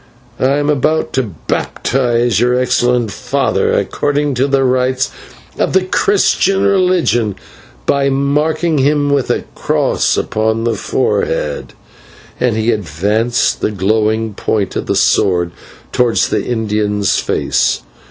"I 0.39 0.57
am 0.57 0.67
about 0.67 1.13
to 1.13 1.35
baptise 1.45 2.39
your 2.39 2.57
excellent 2.59 3.11
father 3.11 3.71
according 3.73 4.33
to 4.33 4.47
the 4.47 4.63
rites 4.63 5.11
of 5.59 5.73
the 5.73 5.83
Christian 5.83 6.63
religion, 6.65 7.35
by 7.85 8.09
marking 8.09 8.79
him 8.79 9.11
with 9.11 9.29
a 9.29 9.43
cross 9.53 10.17
upon 10.17 10.63
the 10.63 10.73
forehead," 10.73 11.73
and 12.39 12.57
he 12.57 12.71
advanced 12.71 13.61
the 13.61 13.69
glowing 13.69 14.33
point 14.33 14.75
of 14.75 14.87
the 14.87 14.95
sword 14.95 15.51
towards 15.91 16.29
the 16.29 16.43
Indian's 16.47 17.19
face. 17.19 17.83